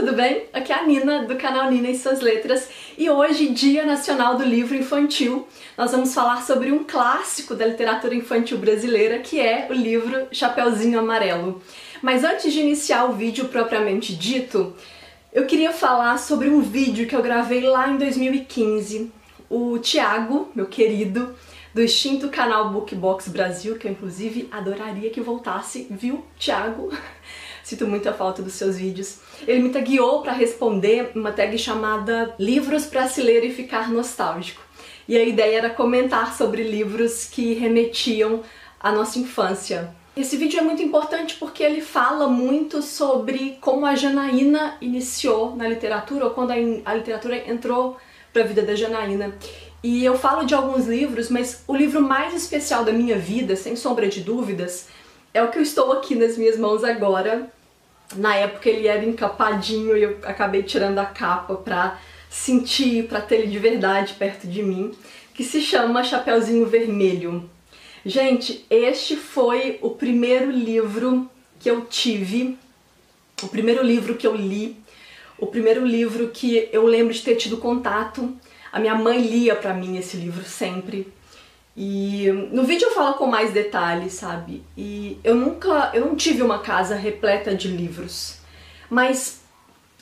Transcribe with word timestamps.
tudo 0.00 0.14
bem? 0.14 0.44
Aqui 0.50 0.72
é 0.72 0.76
a 0.76 0.86
Nina, 0.86 1.26
do 1.26 1.36
canal 1.36 1.70
Nina 1.70 1.90
e 1.90 1.98
Suas 1.98 2.20
Letras, 2.20 2.70
e 2.96 3.10
hoje, 3.10 3.50
Dia 3.50 3.84
Nacional 3.84 4.34
do 4.34 4.42
Livro 4.42 4.74
Infantil, 4.74 5.46
nós 5.76 5.92
vamos 5.92 6.14
falar 6.14 6.42
sobre 6.42 6.72
um 6.72 6.84
clássico 6.84 7.54
da 7.54 7.66
literatura 7.66 8.14
infantil 8.14 8.56
brasileira, 8.56 9.18
que 9.18 9.38
é 9.38 9.66
o 9.68 9.74
livro 9.74 10.26
Chapeuzinho 10.32 10.98
Amarelo. 10.98 11.60
Mas 12.00 12.24
antes 12.24 12.50
de 12.50 12.60
iniciar 12.60 13.04
o 13.04 13.12
vídeo 13.12 13.48
propriamente 13.48 14.16
dito, 14.16 14.74
eu 15.34 15.44
queria 15.44 15.70
falar 15.70 16.16
sobre 16.18 16.48
um 16.48 16.62
vídeo 16.62 17.06
que 17.06 17.14
eu 17.14 17.20
gravei 17.20 17.60
lá 17.60 17.90
em 17.90 17.98
2015. 17.98 19.12
O 19.50 19.78
Thiago, 19.80 20.50
meu 20.54 20.64
querido, 20.64 21.36
do 21.74 21.82
extinto 21.82 22.30
canal 22.30 22.70
Bookbox 22.70 23.28
Brasil, 23.28 23.76
que 23.76 23.86
eu 23.86 23.92
inclusive 23.92 24.48
adoraria 24.50 25.10
que 25.10 25.20
voltasse, 25.20 25.86
viu, 25.90 26.24
Thiago? 26.38 26.90
Sinto 27.70 27.86
muita 27.86 28.12
falta 28.12 28.42
dos 28.42 28.54
seus 28.54 28.76
vídeos. 28.76 29.18
Ele 29.46 29.62
me 29.62 29.68
tagueou 29.68 30.22
para 30.22 30.32
responder 30.32 31.12
uma 31.14 31.30
tag 31.30 31.56
chamada 31.56 32.34
Livros 32.36 32.84
para 32.84 33.06
se 33.06 33.22
ler 33.22 33.44
e 33.44 33.54
ficar 33.54 33.88
nostálgico. 33.92 34.60
E 35.06 35.16
a 35.16 35.22
ideia 35.22 35.58
era 35.58 35.70
comentar 35.70 36.36
sobre 36.36 36.64
livros 36.64 37.26
que 37.26 37.54
remetiam 37.54 38.42
à 38.80 38.90
nossa 38.90 39.20
infância. 39.20 39.94
Esse 40.16 40.36
vídeo 40.36 40.58
é 40.58 40.62
muito 40.62 40.82
importante 40.82 41.36
porque 41.38 41.62
ele 41.62 41.80
fala 41.80 42.26
muito 42.26 42.82
sobre 42.82 43.56
como 43.60 43.86
a 43.86 43.94
Janaína 43.94 44.76
iniciou 44.80 45.54
na 45.54 45.68
literatura, 45.68 46.24
ou 46.24 46.32
quando 46.32 46.50
a, 46.84 46.94
literatura 46.94 47.48
entrou 47.48 47.98
para 48.32 48.42
a 48.42 48.46
vida 48.46 48.62
da 48.62 48.74
Janaína. 48.74 49.32
E 49.80 50.04
eu 50.04 50.18
falo 50.18 50.44
de 50.44 50.56
alguns 50.56 50.88
livros, 50.88 51.30
mas 51.30 51.62
o 51.68 51.76
livro 51.76 52.02
mais 52.02 52.34
especial 52.34 52.82
da 52.82 52.92
minha 52.92 53.16
vida, 53.16 53.54
sem 53.54 53.76
sombra 53.76 54.08
de 54.08 54.22
dúvidas, 54.22 54.88
é 55.32 55.40
o 55.40 55.52
que 55.52 55.58
eu 55.58 55.62
estou 55.62 55.92
aqui 55.92 56.16
nas 56.16 56.36
minhas 56.36 56.58
mãos 56.58 56.82
agora. 56.82 57.48
Na 58.16 58.34
época 58.34 58.68
ele 58.68 58.88
era 58.88 59.04
encapadinho 59.04 59.96
e 59.96 60.02
eu 60.02 60.18
acabei 60.24 60.62
tirando 60.62 60.98
a 60.98 61.06
capa 61.06 61.54
pra 61.54 61.98
sentir, 62.28 63.06
pra 63.06 63.20
ter 63.20 63.36
ele 63.36 63.46
de 63.48 63.58
verdade 63.58 64.14
perto 64.14 64.46
de 64.46 64.62
mim, 64.62 64.92
que 65.34 65.44
se 65.44 65.60
chama 65.60 66.02
Chapeuzinho 66.02 66.66
Vermelho. 66.66 67.48
Gente, 68.04 68.64
este 68.70 69.16
foi 69.16 69.78
o 69.82 69.90
primeiro 69.90 70.50
livro 70.50 71.30
que 71.58 71.70
eu 71.70 71.82
tive, 71.82 72.58
o 73.42 73.48
primeiro 73.48 73.82
livro 73.82 74.16
que 74.16 74.26
eu 74.26 74.34
li, 74.34 74.76
o 75.38 75.46
primeiro 75.46 75.84
livro 75.84 76.28
que 76.28 76.68
eu 76.72 76.86
lembro 76.86 77.12
de 77.12 77.22
ter 77.22 77.36
tido 77.36 77.58
contato. 77.58 78.34
A 78.72 78.78
minha 78.78 78.94
mãe 78.94 79.20
lia 79.20 79.56
pra 79.56 79.74
mim 79.74 79.96
esse 79.96 80.16
livro 80.16 80.44
sempre. 80.44 81.12
E 81.76 82.30
no 82.52 82.64
vídeo 82.64 82.88
eu 82.88 82.94
falo 82.94 83.14
com 83.14 83.26
mais 83.26 83.52
detalhes, 83.52 84.14
sabe? 84.14 84.62
E 84.76 85.18
eu 85.22 85.34
nunca, 85.34 85.90
eu 85.94 86.04
não 86.04 86.16
tive 86.16 86.42
uma 86.42 86.58
casa 86.58 86.94
repleta 86.94 87.54
de 87.54 87.68
livros, 87.68 88.38
mas 88.88 89.40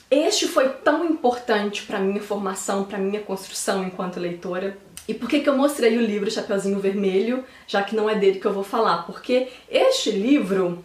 este 0.09 0.47
foi 0.47 0.69
tão 0.69 1.05
importante 1.05 1.83
para 1.83 1.99
minha 1.99 2.21
formação, 2.21 2.83
para 2.83 2.97
minha 2.97 3.21
construção 3.21 3.83
enquanto 3.83 4.19
leitora. 4.19 4.77
E 5.07 5.13
por 5.13 5.29
que, 5.29 5.39
que 5.39 5.49
eu 5.49 5.55
mostrei 5.55 5.97
o 5.97 6.01
livro 6.01 6.29
Chapeuzinho 6.29 6.79
Vermelho, 6.79 7.45
já 7.67 7.83
que 7.83 7.95
não 7.95 8.09
é 8.09 8.15
dele 8.15 8.39
que 8.39 8.45
eu 8.45 8.53
vou 8.53 8.63
falar? 8.63 9.05
Porque 9.05 9.49
este 9.69 10.11
livro, 10.11 10.83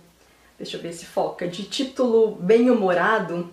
deixa 0.58 0.76
eu 0.76 0.82
ver 0.82 0.92
se 0.92 1.06
foca, 1.06 1.48
de 1.48 1.62
título 1.64 2.36
bem-humorado, 2.36 3.50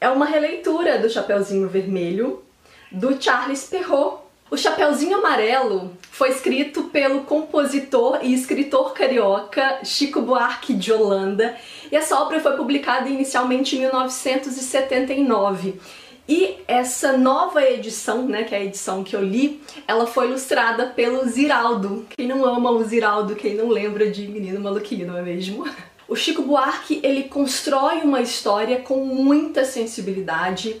é 0.00 0.08
uma 0.08 0.26
releitura 0.26 0.98
do 0.98 1.08
Chapeuzinho 1.08 1.68
Vermelho 1.68 2.42
do 2.90 3.20
Charles 3.20 3.64
Perrault, 3.64 4.23
o 4.50 4.56
Chapeuzinho 4.56 5.16
Amarelo 5.16 5.96
foi 6.10 6.30
escrito 6.30 6.84
pelo 6.84 7.22
compositor 7.22 8.20
e 8.22 8.34
escritor 8.34 8.92
carioca 8.92 9.80
Chico 9.82 10.20
Buarque 10.20 10.74
de 10.74 10.92
Holanda 10.92 11.56
e 11.90 11.96
essa 11.96 12.20
obra 12.20 12.40
foi 12.40 12.56
publicada 12.56 13.08
inicialmente 13.08 13.76
em 13.76 13.80
1979. 13.80 15.80
E 16.26 16.56
essa 16.66 17.16
nova 17.16 17.62
edição, 17.62 18.26
né, 18.26 18.44
que 18.44 18.54
é 18.54 18.58
a 18.58 18.64
edição 18.64 19.04
que 19.04 19.14
eu 19.14 19.22
li, 19.22 19.60
ela 19.86 20.06
foi 20.06 20.28
ilustrada 20.28 20.86
pelo 20.86 21.26
Ziraldo. 21.26 22.06
Quem 22.16 22.26
não 22.26 22.44
ama 22.44 22.70
o 22.70 22.82
Ziraldo, 22.82 23.34
quem 23.34 23.54
não 23.54 23.68
lembra 23.68 24.10
de 24.10 24.26
Menino 24.26 24.60
Maluquinho, 24.60 25.06
não 25.06 25.16
é 25.16 25.22
mesmo? 25.22 25.68
O 26.06 26.14
Chico 26.14 26.42
Buarque, 26.42 27.00
ele 27.02 27.24
constrói 27.24 28.02
uma 28.02 28.20
história 28.20 28.78
com 28.78 29.06
muita 29.06 29.64
sensibilidade 29.64 30.76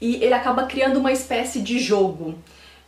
e 0.00 0.22
ele 0.22 0.32
acaba 0.32 0.66
criando 0.66 1.00
uma 1.00 1.10
espécie 1.10 1.60
de 1.60 1.80
jogo. 1.80 2.38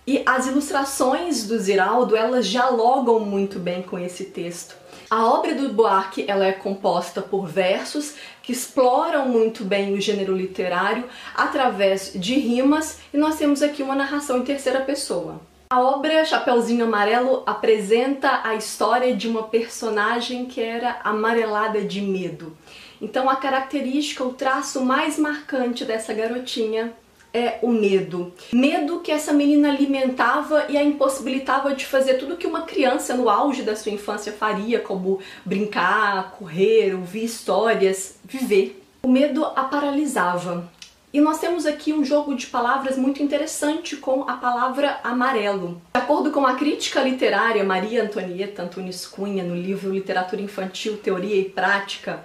E 0.06 0.22
as 0.24 0.46
ilustrações 0.46 1.46
do 1.46 1.58
Ziraldo, 1.58 2.16
elas 2.16 2.46
dialogam 2.46 3.20
muito 3.20 3.58
bem 3.58 3.82
com 3.82 3.98
esse 3.98 4.24
texto. 4.24 4.74
A 5.10 5.26
obra 5.26 5.54
do 5.54 5.72
Buarque 5.72 6.24
ela 6.28 6.46
é 6.46 6.52
composta 6.52 7.20
por 7.20 7.46
versos 7.46 8.14
que 8.42 8.52
exploram 8.52 9.28
muito 9.28 9.64
bem 9.64 9.92
o 9.92 10.00
gênero 10.00 10.36
literário 10.36 11.04
através 11.34 12.12
de 12.14 12.34
rimas 12.34 12.98
e 13.12 13.16
nós 13.16 13.36
temos 13.36 13.60
aqui 13.60 13.82
uma 13.82 13.94
narração 13.94 14.38
em 14.38 14.44
terceira 14.44 14.80
pessoa. 14.80 15.40
A 15.68 15.80
obra 15.80 16.24
Chapeuzinho 16.24 16.84
Amarelo 16.84 17.42
apresenta 17.46 18.40
a 18.42 18.54
história 18.54 19.14
de 19.14 19.28
uma 19.28 19.44
personagem 19.44 20.46
que 20.46 20.60
era 20.60 21.00
amarelada 21.04 21.80
de 21.82 22.00
medo. 22.00 22.56
Então 23.00 23.30
a 23.30 23.36
característica, 23.36 24.24
o 24.24 24.34
traço 24.34 24.84
mais 24.84 25.18
marcante 25.18 25.84
dessa 25.84 26.12
garotinha 26.12 26.92
é 27.32 27.58
o 27.62 27.68
medo. 27.68 28.32
Medo 28.52 29.00
que 29.00 29.12
essa 29.12 29.32
menina 29.32 29.68
alimentava 29.68 30.66
e 30.68 30.76
a 30.76 30.82
impossibilitava 30.82 31.74
de 31.74 31.86
fazer 31.86 32.14
tudo 32.14 32.36
que 32.36 32.46
uma 32.46 32.62
criança 32.62 33.14
no 33.14 33.28
auge 33.28 33.62
da 33.62 33.76
sua 33.76 33.92
infância 33.92 34.32
faria, 34.32 34.80
como 34.80 35.20
brincar, 35.44 36.32
correr, 36.32 36.94
ouvir 36.94 37.24
histórias, 37.24 38.16
viver. 38.24 38.82
O 39.02 39.08
medo 39.08 39.44
a 39.44 39.64
paralisava. 39.64 40.70
E 41.12 41.20
nós 41.20 41.40
temos 41.40 41.66
aqui 41.66 41.92
um 41.92 42.04
jogo 42.04 42.36
de 42.36 42.46
palavras 42.46 42.96
muito 42.96 43.20
interessante 43.20 43.96
com 43.96 44.28
a 44.28 44.34
palavra 44.34 45.00
amarelo. 45.02 45.82
De 45.92 46.00
acordo 46.00 46.30
com 46.30 46.46
a 46.46 46.54
crítica 46.54 47.02
literária 47.02 47.64
Maria 47.64 48.04
Antonieta 48.04 48.62
Antunes 48.62 49.06
Cunha 49.06 49.42
no 49.42 49.56
livro 49.56 49.92
Literatura 49.92 50.40
Infantil, 50.40 50.98
Teoria 50.98 51.34
e 51.34 51.46
Prática, 51.46 52.24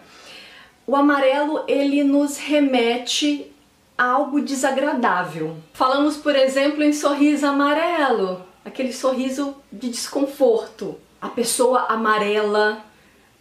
o 0.86 0.96
amarelo 0.96 1.64
ele 1.68 2.04
nos 2.04 2.38
remete 2.38 3.52
algo 3.98 4.42
desagradável. 4.42 5.58
Falamos, 5.74 6.18
por 6.18 6.36
exemplo, 6.36 6.84
em 6.84 6.94
sorriso 6.94 7.46
amarelo, 7.46 8.44
aquele 8.64 8.92
sorriso 8.92 9.56
de 9.72 9.90
desconforto. 9.90 10.98
A 11.22 11.30
pessoa 11.30 11.86
amarela, 11.90 12.84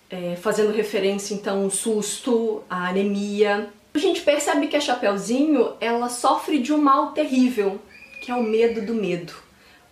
é, 0.09 0.37
fazendo 0.37 0.72
referência 0.72 1.34
então 1.34 1.69
susto, 1.69 2.62
à 2.69 2.88
anemia. 2.88 3.69
A 3.92 3.98
gente 3.98 4.22
percebe 4.22 4.69
que 4.69 4.76
a 4.76 4.81
Chapeuzinho 4.81 5.75
ela 5.81 6.09
sofre 6.09 6.59
de 6.59 6.72
um 6.72 6.78
mal 6.78 7.12
terrível, 7.12 7.81
que 8.21 8.31
é 8.31 8.34
o 8.34 8.42
medo 8.42 8.84
do 8.84 8.94
medo. 8.94 9.34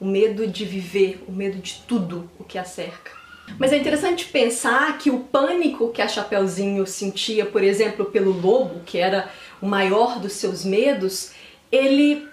O 0.00 0.05
medo 0.05 0.47
de 0.47 0.65
viver, 0.65 1.23
o 1.29 1.33
medo 1.33 1.59
de 1.59 1.83
tudo 1.87 2.29
o 2.39 2.44
que 2.44 2.59
a 2.59 2.65
cerca. 2.65 3.22
Mas 3.59 3.73
é 3.73 3.77
interessante 3.77 4.27
pensar 4.27 4.99
que 4.99 5.11
o 5.11 5.21
pânico 5.21 5.91
que 5.91 6.03
a 6.03 6.09
Chapeuzinho 6.09 6.87
sentia, 6.87 7.47
por 7.47 7.63
exemplo, 7.63 8.07
pelo 8.07 8.33
lobo, 8.33 8.81
que 8.85 8.99
era 8.99 9.29
o 9.61 9.67
maior 9.67 10.19
dos 10.19 10.33
seus 10.33 10.65
medos, 10.65 11.33
ele 11.71 12.27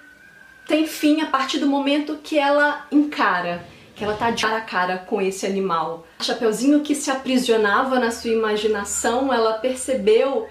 tem 0.67 0.85
fim 0.85 1.21
a 1.21 1.25
partir 1.25 1.57
do 1.57 1.67
momento 1.67 2.19
que 2.23 2.37
ela 2.37 2.85
encara, 2.91 3.65
que 3.95 4.03
ela 4.03 4.13
tá 4.13 4.31
de 4.31 4.41
cara 4.41 4.57
a 4.57 4.61
cara 4.61 4.97
com 4.99 5.21
esse 5.21 5.45
animal. 5.45 6.05
A 6.19 6.23
Chapeuzinho 6.23 6.81
que 6.81 6.95
se 6.95 7.09
aprisionava 7.09 7.99
na 7.99 8.11
sua 8.11 8.31
imaginação, 8.31 9.33
ela 9.33 9.53
percebeu 9.53 10.47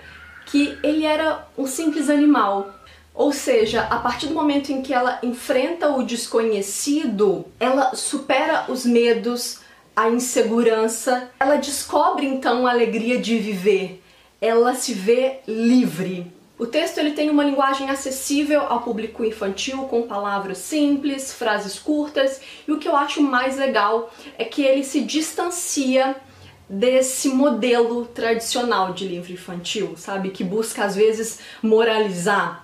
que 0.47 0.77
ele 0.83 1.05
era 1.05 1.47
um 1.57 1.67
simples 1.67 2.11
animal. 2.11 2.75
Ou 3.15 3.33
seja, 3.33 3.83
a 3.83 3.97
partir 3.97 4.27
do 4.27 4.35
momento 4.35 4.71
em 4.71 4.83
que 4.83 4.95
ela 4.95 5.19
enfrenta 5.23 5.89
o 5.89 6.03
desconhecido, 6.03 7.45
ela 7.59 7.95
supera 7.95 8.67
os 8.69 8.85
medos, 8.85 9.61
a 9.99 10.09
insegurança, 10.09 11.29
ela 11.41 11.57
descobre 11.57 12.25
então 12.25 12.69
a 12.69 12.71
alegria 12.71 13.19
de 13.19 13.37
viver, 13.37 14.01
ela 14.41 14.73
se 14.73 14.95
vê 14.95 15.41
livre. 15.45 16.33
O 16.57 16.67
texto 16.67 16.99
ele 16.99 17.15
tem 17.15 17.29
uma 17.29 17.43
linguagem 17.43 17.91
acessível 17.91 18.61
ao 18.61 18.83
público 18.83 19.25
infantil, 19.25 19.79
com 19.87 20.03
palavras 20.03 20.59
simples, 20.59 21.33
frases 21.33 21.81
curtas, 21.81 22.41
e 22.69 22.71
o 22.71 22.79
que 22.79 22.87
eu 22.87 22.95
acho 22.95 23.21
mais 23.21 23.57
legal 23.57 24.15
é 24.39 24.45
que 24.45 24.63
ele 24.63 24.85
se 24.85 25.01
distancia 25.01 26.15
desse 26.69 27.31
modelo 27.31 28.07
tradicional 28.07 28.93
de 28.93 29.05
livro 29.05 29.33
infantil, 29.33 29.97
sabe? 29.97 30.31
Que 30.31 30.45
busca 30.45 30.85
às 30.85 30.95
vezes 30.95 31.41
moralizar 31.61 32.63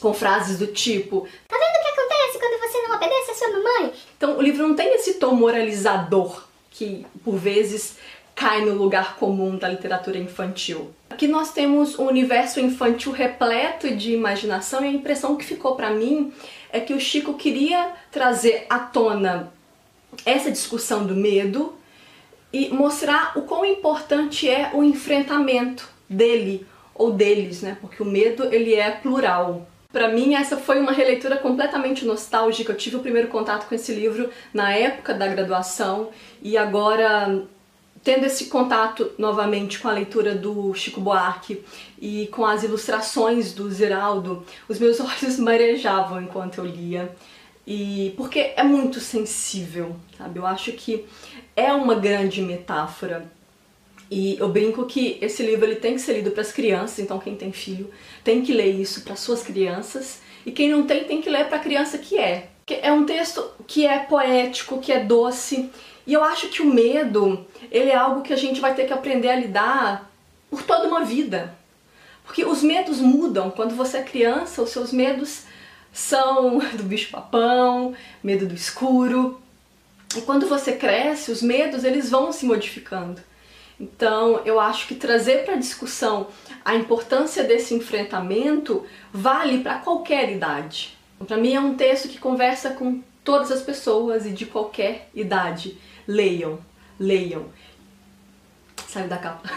com 0.00 0.12
frases 0.12 0.58
do 0.58 0.66
tipo: 0.66 1.28
Tá 1.46 1.56
vendo 1.56 1.78
o 1.78 1.82
que 1.84 2.00
acontece 2.00 2.38
quando 2.40 2.60
você 2.60 2.82
não 2.82 2.96
obedece 2.96 3.30
a 3.30 3.34
sua 3.34 3.48
mamãe? 3.50 3.92
Então 4.16 4.38
o 4.38 4.42
livro 4.42 4.66
não 4.66 4.74
tem 4.74 4.92
esse 4.96 5.14
tom 5.14 5.36
moralizador 5.36 6.43
que 6.74 7.06
por 7.24 7.36
vezes 7.36 7.96
cai 8.34 8.64
no 8.64 8.74
lugar 8.74 9.16
comum 9.16 9.56
da 9.56 9.68
literatura 9.68 10.18
infantil. 10.18 10.90
Aqui 11.08 11.28
nós 11.28 11.52
temos 11.52 11.96
um 11.98 12.06
universo 12.06 12.58
infantil 12.58 13.12
repleto 13.12 13.94
de 13.94 14.12
imaginação 14.12 14.84
e 14.84 14.88
a 14.88 14.92
impressão 14.92 15.36
que 15.36 15.44
ficou 15.44 15.76
para 15.76 15.90
mim 15.90 16.32
é 16.72 16.80
que 16.80 16.92
o 16.92 17.00
Chico 17.00 17.34
queria 17.34 17.92
trazer 18.10 18.66
à 18.68 18.80
tona 18.80 19.52
essa 20.26 20.50
discussão 20.50 21.06
do 21.06 21.14
medo 21.14 21.74
e 22.52 22.68
mostrar 22.70 23.38
o 23.38 23.42
quão 23.42 23.64
importante 23.64 24.48
é 24.48 24.70
o 24.74 24.82
enfrentamento 24.82 25.88
dele 26.08 26.66
ou 26.94 27.12
deles, 27.12 27.62
né? 27.62 27.76
Porque 27.80 28.02
o 28.02 28.06
medo 28.06 28.52
ele 28.52 28.74
é 28.74 28.90
plural. 28.90 29.68
Para 29.94 30.08
mim, 30.08 30.34
essa 30.34 30.56
foi 30.56 30.80
uma 30.80 30.90
releitura 30.90 31.36
completamente 31.36 32.04
nostálgica. 32.04 32.72
Eu 32.72 32.76
tive 32.76 32.96
o 32.96 32.98
primeiro 32.98 33.28
contato 33.28 33.68
com 33.68 33.76
esse 33.76 33.94
livro 33.94 34.28
na 34.52 34.72
época 34.72 35.14
da 35.14 35.28
graduação 35.28 36.08
e 36.42 36.56
agora 36.56 37.44
tendo 38.02 38.26
esse 38.26 38.46
contato 38.46 39.12
novamente 39.16 39.78
com 39.78 39.86
a 39.86 39.92
leitura 39.92 40.34
do 40.34 40.74
Chico 40.74 41.00
Buarque 41.00 41.64
e 42.00 42.26
com 42.32 42.44
as 42.44 42.64
ilustrações 42.64 43.52
do 43.52 43.70
Ziraldo, 43.70 44.44
os 44.68 44.80
meus 44.80 44.98
olhos 44.98 45.38
marejavam 45.38 46.20
enquanto 46.20 46.58
eu 46.58 46.66
lia. 46.66 47.14
E 47.64 48.12
porque 48.16 48.52
é 48.56 48.64
muito 48.64 48.98
sensível, 48.98 49.94
sabe? 50.18 50.40
Eu 50.40 50.46
acho 50.46 50.72
que 50.72 51.04
é 51.54 51.72
uma 51.72 51.94
grande 51.94 52.42
metáfora. 52.42 53.30
E 54.10 54.36
eu 54.38 54.48
brinco 54.48 54.84
que 54.84 55.18
esse 55.20 55.42
livro 55.42 55.64
ele 55.64 55.76
tem 55.76 55.94
que 55.94 56.00
ser 56.00 56.14
lido 56.14 56.30
para 56.30 56.42
as 56.42 56.52
crianças, 56.52 56.98
então 56.98 57.18
quem 57.18 57.34
tem 57.34 57.52
filho 57.52 57.90
tem 58.22 58.42
que 58.42 58.52
ler 58.52 58.70
isso 58.70 59.02
para 59.02 59.16
suas 59.16 59.42
crianças, 59.42 60.20
e 60.44 60.52
quem 60.52 60.70
não 60.70 60.84
tem 60.84 61.04
tem 61.04 61.22
que 61.22 61.30
ler 61.30 61.46
para 61.46 61.56
a 61.56 61.60
criança 61.60 61.98
que 61.98 62.18
é. 62.18 62.48
É 62.68 62.92
um 62.92 63.04
texto 63.04 63.44
que 63.66 63.86
é 63.86 63.98
poético, 63.98 64.78
que 64.78 64.92
é 64.92 65.00
doce, 65.00 65.70
e 66.06 66.12
eu 66.12 66.22
acho 66.22 66.48
que 66.48 66.62
o 66.62 66.66
medo, 66.66 67.46
ele 67.70 67.90
é 67.90 67.96
algo 67.96 68.22
que 68.22 68.32
a 68.32 68.36
gente 68.36 68.60
vai 68.60 68.74
ter 68.74 68.86
que 68.86 68.92
aprender 68.92 69.28
a 69.30 69.36
lidar 69.36 70.10
por 70.50 70.62
toda 70.62 70.86
uma 70.86 71.04
vida. 71.04 71.54
Porque 72.24 72.44
os 72.44 72.62
medos 72.62 73.00
mudam. 73.00 73.50
Quando 73.50 73.74
você 73.74 73.98
é 73.98 74.02
criança, 74.02 74.62
os 74.62 74.70
seus 74.70 74.92
medos 74.92 75.42
são 75.92 76.58
do 76.76 76.82
bicho-papão, 76.82 77.94
medo 78.22 78.46
do 78.46 78.54
escuro. 78.54 79.40
E 80.16 80.20
quando 80.20 80.46
você 80.46 80.72
cresce, 80.72 81.30
os 81.30 81.42
medos 81.42 81.84
eles 81.84 82.10
vão 82.10 82.32
se 82.32 82.44
modificando. 82.44 83.20
Então, 83.78 84.40
eu 84.44 84.60
acho 84.60 84.86
que 84.86 84.94
trazer 84.94 85.44
para 85.44 85.56
discussão 85.56 86.28
a 86.64 86.74
importância 86.74 87.42
desse 87.42 87.74
enfrentamento 87.74 88.84
vale 89.12 89.58
para 89.58 89.78
qualquer 89.78 90.30
idade. 90.30 90.96
Para 91.26 91.36
mim 91.36 91.54
é 91.54 91.60
um 91.60 91.74
texto 91.74 92.08
que 92.08 92.18
conversa 92.18 92.70
com 92.70 93.02
todas 93.24 93.50
as 93.50 93.62
pessoas 93.62 94.26
e 94.26 94.30
de 94.30 94.46
qualquer 94.46 95.08
idade. 95.14 95.78
Leiam, 96.06 96.58
leiam. 96.98 97.46
Saiu 98.86 99.08
da 99.08 99.16
capa. 99.16 99.50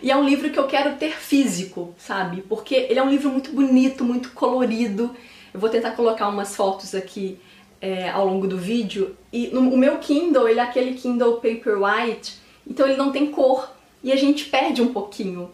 E 0.00 0.10
é 0.10 0.16
um 0.16 0.24
livro 0.24 0.50
que 0.50 0.58
eu 0.58 0.66
quero 0.66 0.96
ter 0.96 1.12
físico, 1.12 1.94
sabe? 1.96 2.42
Porque 2.42 2.74
ele 2.74 2.98
é 2.98 3.02
um 3.02 3.10
livro 3.10 3.30
muito 3.30 3.52
bonito, 3.52 4.04
muito 4.04 4.30
colorido. 4.30 5.14
Eu 5.52 5.60
vou 5.60 5.68
tentar 5.68 5.92
colocar 5.92 6.28
umas 6.28 6.56
fotos 6.56 6.94
aqui 6.94 7.38
é, 7.80 8.08
ao 8.10 8.26
longo 8.26 8.46
do 8.46 8.56
vídeo. 8.56 9.16
E 9.32 9.48
no, 9.48 9.60
o 9.72 9.76
meu 9.76 9.98
Kindle, 9.98 10.48
ele 10.48 10.60
é 10.60 10.62
aquele 10.62 10.94
Kindle 10.94 11.34
Paperwhite, 11.34 12.40
então 12.66 12.86
ele 12.86 12.96
não 12.96 13.12
tem 13.12 13.30
cor. 13.30 13.70
E 14.02 14.10
a 14.12 14.16
gente 14.16 14.46
perde 14.46 14.82
um 14.82 14.92
pouquinho 14.92 15.50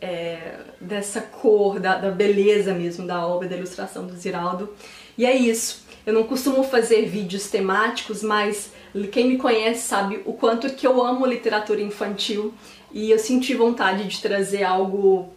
é, 0.00 0.54
dessa 0.80 1.20
cor, 1.20 1.78
da, 1.78 1.96
da 1.96 2.10
beleza 2.10 2.72
mesmo 2.72 3.06
da 3.06 3.26
obra, 3.26 3.48
da 3.48 3.56
ilustração 3.56 4.06
do 4.06 4.16
Ziraldo. 4.16 4.74
E 5.18 5.26
é 5.26 5.36
isso. 5.36 5.84
Eu 6.06 6.14
não 6.14 6.24
costumo 6.24 6.64
fazer 6.64 7.06
vídeos 7.06 7.48
temáticos, 7.48 8.22
mas 8.22 8.72
quem 9.12 9.28
me 9.28 9.36
conhece 9.36 9.86
sabe 9.86 10.22
o 10.24 10.32
quanto 10.32 10.70
que 10.70 10.86
eu 10.86 11.04
amo 11.04 11.26
literatura 11.26 11.80
infantil 11.80 12.54
e 12.92 13.10
eu 13.10 13.18
senti 13.18 13.54
vontade 13.54 14.04
de 14.08 14.20
trazer 14.20 14.64
algo 14.64 15.32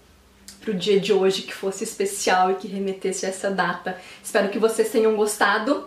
pro 0.61 0.73
dia 0.73 0.99
de 0.99 1.11
hoje 1.11 1.41
que 1.41 1.53
fosse 1.53 1.83
especial 1.83 2.51
e 2.51 2.55
que 2.55 2.67
remetesse 2.67 3.25
a 3.25 3.29
essa 3.29 3.51
data. 3.51 3.97
Espero 4.23 4.49
que 4.49 4.57
vocês 4.57 4.89
tenham 4.89 5.15
gostado. 5.15 5.85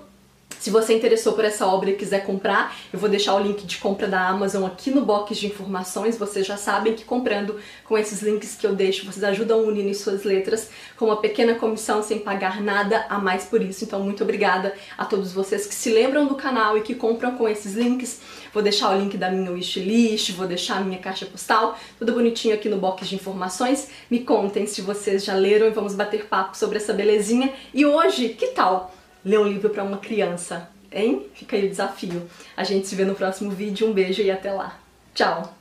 Se 0.58 0.70
você 0.70 0.94
interessou 0.94 1.34
por 1.34 1.44
essa 1.44 1.66
obra 1.66 1.90
e 1.90 1.94
quiser 1.94 2.24
comprar, 2.24 2.76
eu 2.92 2.98
vou 2.98 3.08
deixar 3.08 3.34
o 3.34 3.40
link 3.40 3.64
de 3.64 3.78
compra 3.78 4.08
da 4.08 4.28
Amazon 4.28 4.64
aqui 4.64 4.90
no 4.90 5.04
box 5.04 5.36
de 5.36 5.46
informações. 5.46 6.18
Vocês 6.18 6.46
já 6.46 6.56
sabem 6.56 6.94
que 6.94 7.04
comprando 7.04 7.56
com 7.84 7.96
esses 7.96 8.22
links 8.22 8.56
que 8.56 8.66
eu 8.66 8.74
deixo, 8.74 9.06
vocês 9.06 9.22
ajudam 9.22 9.60
o 9.60 9.68
Unino 9.68 9.88
em 9.88 9.94
suas 9.94 10.24
letras 10.24 10.70
com 10.96 11.06
uma 11.06 11.16
pequena 11.16 11.54
comissão 11.54 12.02
sem 12.02 12.18
pagar 12.18 12.60
nada 12.60 13.06
a 13.08 13.18
mais 13.18 13.44
por 13.44 13.62
isso. 13.62 13.84
Então, 13.84 14.00
muito 14.00 14.22
obrigada 14.22 14.74
a 14.96 15.04
todos 15.04 15.32
vocês 15.32 15.66
que 15.66 15.74
se 15.74 15.90
lembram 15.90 16.26
do 16.26 16.34
canal 16.34 16.76
e 16.76 16.80
que 16.80 16.94
compram 16.94 17.36
com 17.36 17.48
esses 17.48 17.74
links. 17.74 18.20
Vou 18.52 18.62
deixar 18.62 18.96
o 18.96 18.98
link 18.98 19.16
da 19.16 19.30
minha 19.30 19.52
wishlist, 19.52 20.32
vou 20.32 20.46
deixar 20.46 20.78
a 20.78 20.80
minha 20.80 20.98
caixa 20.98 21.26
postal, 21.26 21.78
tudo 21.98 22.12
bonitinho 22.12 22.54
aqui 22.54 22.68
no 22.68 22.78
box 22.78 23.06
de 23.06 23.14
informações. 23.14 23.88
Me 24.10 24.20
contem 24.20 24.66
se 24.66 24.80
vocês 24.80 25.24
já 25.24 25.34
leram 25.34 25.66
e 25.66 25.70
vamos 25.70 25.94
bater 25.94 26.26
papo 26.26 26.56
sobre 26.56 26.78
essa 26.78 26.92
belezinha. 26.92 27.52
E 27.74 27.84
hoje, 27.84 28.30
que 28.30 28.48
tal? 28.48 28.95
Ler 29.26 29.40
um 29.40 29.48
livro 29.48 29.68
para 29.70 29.82
uma 29.82 29.98
criança, 29.98 30.70
hein? 30.92 31.26
Fica 31.34 31.56
aí 31.56 31.66
o 31.66 31.68
desafio. 31.68 32.30
A 32.56 32.62
gente 32.62 32.86
se 32.86 32.94
vê 32.94 33.04
no 33.04 33.16
próximo 33.16 33.50
vídeo. 33.50 33.88
Um 33.88 33.92
beijo 33.92 34.22
e 34.22 34.30
até 34.30 34.52
lá. 34.52 34.78
Tchau! 35.12 35.55